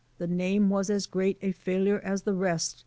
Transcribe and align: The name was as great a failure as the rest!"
The 0.17 0.25
name 0.25 0.71
was 0.71 0.89
as 0.89 1.05
great 1.05 1.37
a 1.43 1.51
failure 1.51 1.99
as 2.03 2.23
the 2.23 2.33
rest!" 2.33 2.79